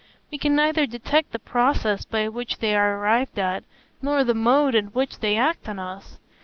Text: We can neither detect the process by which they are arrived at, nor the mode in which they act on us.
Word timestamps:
We 0.31 0.39
can 0.39 0.55
neither 0.55 0.87
detect 0.87 1.31
the 1.31 1.37
process 1.37 2.05
by 2.05 2.27
which 2.27 2.57
they 2.57 2.75
are 2.75 2.97
arrived 2.97 3.37
at, 3.37 3.63
nor 4.01 4.23
the 4.23 4.33
mode 4.33 4.73
in 4.73 4.87
which 4.87 5.19
they 5.19 5.37
act 5.37 5.69
on 5.69 5.77
us. 5.77 6.17